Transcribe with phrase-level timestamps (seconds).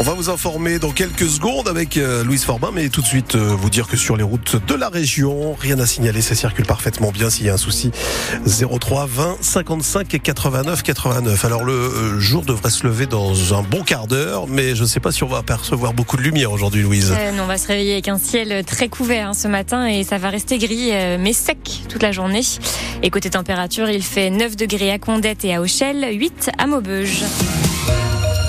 [0.00, 3.34] On va vous informer dans quelques secondes avec euh, Louise Forbin, mais tout de suite
[3.34, 6.64] euh, vous dire que sur les routes de la région, rien à signaler, ça circule
[6.64, 7.90] parfaitement bien s'il y a un souci.
[8.46, 11.44] 03 20 55 et 89 89.
[11.44, 14.88] Alors le euh, jour devrait se lever dans un bon quart d'heure, mais je ne
[14.88, 17.12] sais pas si on va apercevoir beaucoup de lumière aujourd'hui, Louise.
[17.38, 20.30] On va se réveiller avec un ciel très couvert hein, ce matin et ça va
[20.30, 22.40] rester gris mais sec toute la journée.
[23.02, 27.22] Et côté température, il fait 9 degrés à Condette et à Auchel, 8 à Maubeuge.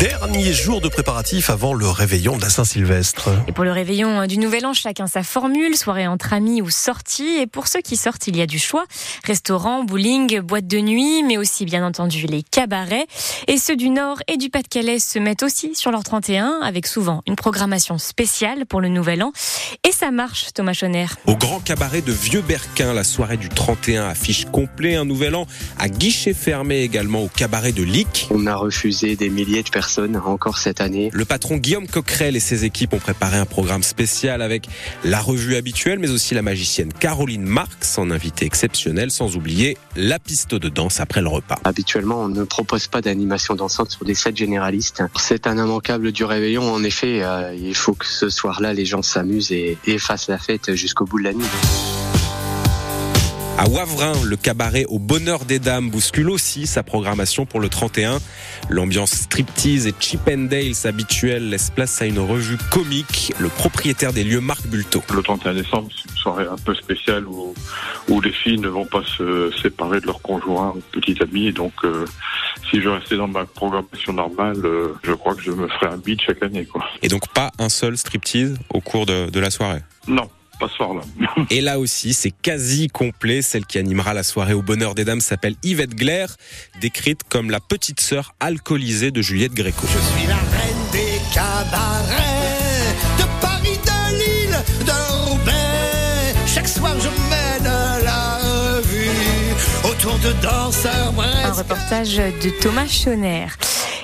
[0.01, 3.29] Dernier jour de préparatif avant le réveillon de la Saint-Sylvestre.
[3.47, 7.37] Et pour le réveillon du Nouvel An, chacun sa formule, soirée entre amis ou sortie.
[7.39, 8.85] Et pour ceux qui sortent, il y a du choix.
[9.25, 13.05] Restaurant, bowling, boîte de nuit, mais aussi bien entendu les cabarets.
[13.47, 17.21] Et ceux du Nord et du Pas-de-Calais se mettent aussi sur leur 31, avec souvent
[17.27, 19.33] une programmation spéciale pour le Nouvel An.
[19.87, 21.05] Et ça marche, Thomas Chonner.
[21.27, 25.45] Au grand cabaret de Vieux-Berquin, la soirée du 31 affiche complet, un Nouvel An
[25.77, 28.27] à guichet fermé également au cabaret de Lic.
[28.31, 31.09] On a refusé des milliers de personnes encore cette année.
[31.13, 34.67] Le patron Guillaume Coquerel et ses équipes ont préparé un programme spécial avec
[35.03, 40.19] la revue habituelle, mais aussi la magicienne Caroline Marx en invité exceptionnel, sans oublier la
[40.19, 41.59] piste de danse après le repas.
[41.63, 45.03] Habituellement, on ne propose pas d'animation dansante sur des sets généralistes.
[45.19, 46.73] C'est un immanquable du réveillon.
[46.73, 50.37] En effet, euh, il faut que ce soir-là, les gens s'amusent et, et fassent la
[50.37, 51.45] fête jusqu'au bout de la nuit.
[53.61, 58.17] À Wavrin, le cabaret au bonheur des dames bouscule aussi sa programmation pour le 31.
[58.71, 63.31] L'ambiance striptease et chip and dales habituelle laisse place à une revue comique.
[63.37, 65.03] Le propriétaire des lieux, Marc Bulto.
[65.13, 67.53] Le 31 décembre, c'est une soirée un peu spéciale où,
[68.09, 71.45] où les filles ne vont pas se séparer de leurs conjoints ou petits amis.
[71.45, 72.07] Et donc, euh,
[72.71, 75.97] si je restais dans ma programmation normale, euh, je crois que je me ferais un
[75.97, 76.65] beat chaque année.
[76.65, 76.83] Quoi.
[77.03, 79.81] Et donc pas un seul striptease au cours de, de la soirée?
[80.07, 80.27] Non
[80.61, 81.01] pas ce soir-là.
[81.49, 83.41] Et là aussi, c'est quasi complet.
[83.41, 86.37] Celle qui animera la soirée au bonheur des dames s'appelle Yvette Glaire,
[86.79, 89.87] décrite comme la petite sœur alcoolisée de Juliette Gréco.
[89.87, 96.35] Je suis la reine des cabarets, de Paris, de Lille, de Roubaix.
[96.45, 97.71] Chaque soir, je mène
[98.03, 99.09] la revue
[99.89, 101.13] autour de danseurs.
[101.43, 103.47] Un reportage de Thomas Chonner.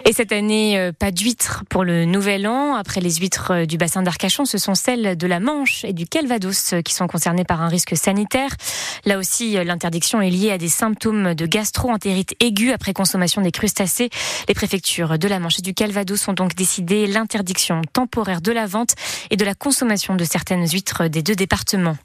[0.08, 2.76] Et cette année, euh, pas d'huîtres pour le Nouvel An.
[2.76, 6.08] Après les huîtres euh, du bassin d'Arcachon, ce sont celles de la Manche et du
[6.08, 8.52] Calvados euh, qui sont concernées par un risque sanitaire.
[9.04, 14.10] Là aussi, l'interdiction est liée à des symptômes de gastro-entérite aiguë après consommation des crustacés.
[14.48, 18.66] Les préfectures de la Manche et du Calvados ont donc décidé l'interdiction temporaire de la
[18.66, 18.96] vente
[19.30, 21.98] et de la consommation de certaines huîtres des deux départements.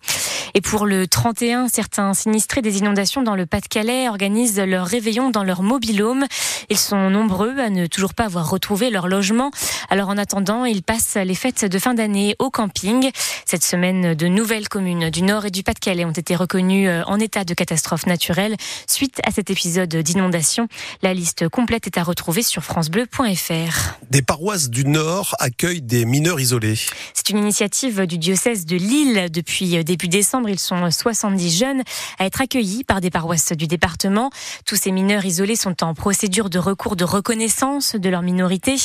[0.54, 5.44] Et pour le 31, certains sinistrés des inondations dans le Pas-de-Calais organisent leur réveillon dans
[5.44, 6.26] leur mobilhome.
[6.68, 9.50] Ils sont nombreux à ne toujours pas avoir retrouvé leur logement.
[9.88, 13.10] Alors en attendant, ils passent les fêtes de fin d'année au camping.
[13.46, 17.44] Cette semaine, de nouvelles communes du Nord et du Pas-de-Calais ont été reconnues en état
[17.44, 20.68] de catastrophe naturelle suite à cet épisode d'inondation.
[21.02, 23.98] La liste complète est à retrouver sur francebleu.fr.
[24.10, 26.78] Des paroisses du Nord accueillent des mineurs isolés.
[27.14, 30.41] C'est une initiative du diocèse de Lille depuis début décembre.
[30.48, 31.82] Ils sont 70 jeunes
[32.18, 34.30] à être accueillis par des paroisses du département.
[34.66, 38.76] Tous ces mineurs isolés sont en procédure de recours de reconnaissance de leur minorité.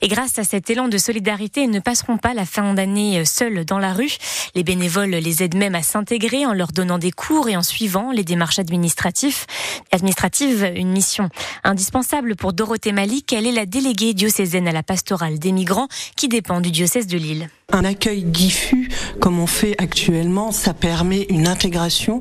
[0.00, 3.64] Et grâce à cet élan de solidarité, ils ne passeront pas la fin d'année seuls
[3.64, 4.16] dans la rue.
[4.54, 8.10] Les bénévoles les aident même à s'intégrer en leur donnant des cours et en suivant
[8.12, 9.46] les démarches administratives.
[9.92, 11.28] Administrative, une mission
[11.64, 13.32] indispensable pour Dorothée Malik.
[13.32, 17.18] Elle est la déléguée diocésaine à la pastorale des migrants qui dépend du diocèse de
[17.18, 17.50] Lille.
[17.72, 18.79] Un accueil diffus,
[19.20, 22.20] comme on fait actuellement, ça permet une intégration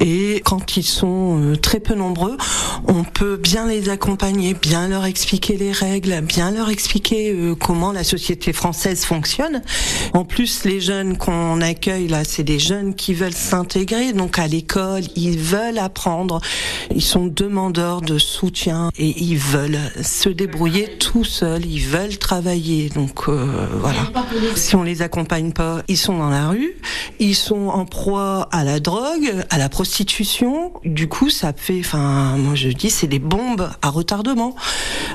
[0.00, 2.36] et quand ils sont euh, très peu nombreux,
[2.86, 7.92] on peut bien les accompagner, bien leur expliquer les règles, bien leur expliquer euh, comment
[7.92, 9.62] la société française fonctionne.
[10.14, 14.46] En plus, les jeunes qu'on accueille là, c'est des jeunes qui veulent s'intégrer, donc à
[14.46, 16.40] l'école, ils veulent apprendre,
[16.94, 22.88] ils sont demandeurs de soutien et ils veulent se débrouiller tout seuls, ils veulent travailler.
[22.88, 24.00] Donc euh, voilà.
[24.54, 26.74] Si on les accompagne pas, ils sont dans la rue,
[27.18, 30.72] ils sont en proie à la drogue, à la prostitution.
[30.84, 34.54] Du coup, ça fait, enfin, moi je dis, c'est des bombes à retardement.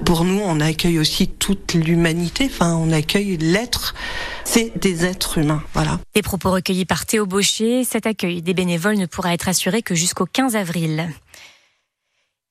[0.05, 2.49] Pour nous, on accueille aussi toute l'humanité.
[2.51, 3.95] Enfin, on accueille l'être.
[4.43, 5.99] C'est des êtres humains, voilà.
[6.13, 7.83] Des propos recueillis par Théo Baucher.
[7.83, 11.09] Cet accueil des bénévoles ne pourra être assuré que jusqu'au 15 avril.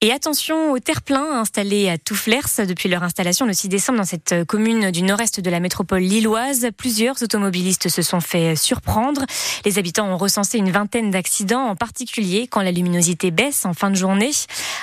[0.05, 4.45] Et attention aux terre-pleins installés à Toufflers depuis leur installation le 6 décembre dans cette
[4.49, 6.71] commune du nord-est de la métropole lilloise.
[6.77, 9.25] Plusieurs automobilistes se sont fait surprendre.
[9.65, 13.91] Les habitants ont recensé une vingtaine d'accidents, en particulier quand la luminosité baisse en fin
[13.91, 14.33] de journée.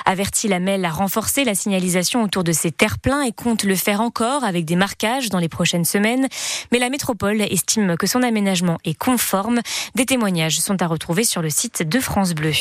[0.06, 4.00] Averti la MEL a renforcé la signalisation autour de ces terre-pleins et compte le faire
[4.00, 6.28] encore avec des marquages dans les prochaines semaines.
[6.72, 9.60] Mais la métropole estime que son aménagement est conforme.
[9.96, 12.52] Des témoignages sont à retrouver sur le site de France Bleu.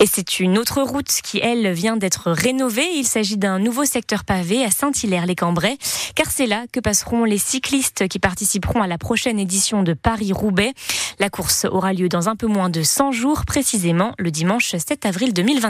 [0.00, 2.84] Et c'est une autre route qui, elle, vient d'être rénové.
[2.94, 5.76] Il s'agit d'un nouveau secteur pavé à Saint-Hilaire-les-Cambrais,
[6.14, 10.72] car c'est là que passeront les cyclistes qui participeront à la prochaine édition de Paris-Roubaix.
[11.18, 15.06] La course aura lieu dans un peu moins de 100 jours, précisément le dimanche 7
[15.06, 15.66] avril 2024.